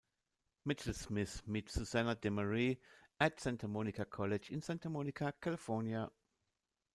[0.65, 2.79] Mitchell-Smith met Susannah Demaree
[3.19, 6.09] at Santa Monica College in Santa Monica, California.